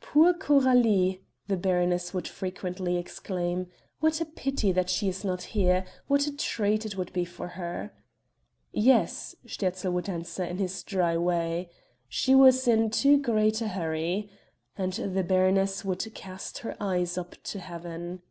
"Poor 0.00 0.32
Coralie!" 0.32 1.24
the 1.48 1.56
baroness 1.56 2.14
would 2.14 2.28
frequently 2.28 2.96
exclaim, 2.98 3.66
"what 3.98 4.20
a 4.20 4.24
pity 4.24 4.70
that 4.70 4.88
she 4.88 5.08
is 5.08 5.24
not 5.24 5.42
here; 5.42 5.84
what 6.06 6.28
a 6.28 6.36
treat 6.36 6.86
it 6.86 6.96
would 6.96 7.12
be 7.12 7.24
for 7.24 7.48
her!" 7.58 7.92
"Yes," 8.70 9.34
Sterzl 9.44 9.90
would 9.90 10.08
answer 10.08 10.44
in 10.44 10.58
his 10.58 10.84
dry 10.84 11.16
way, 11.16 11.68
"she 12.08 12.32
was 12.32 12.68
in 12.68 12.90
too 12.90 13.18
great 13.20 13.60
a 13.60 13.66
hurry." 13.66 14.30
And 14.78 14.92
the 14.92 15.24
baroness 15.24 15.84
would 15.84 16.14
cast 16.14 16.58
her 16.58 16.76
eyes 16.78 17.18
up 17.18 17.34
to 17.42 17.58
heaven. 17.58 18.22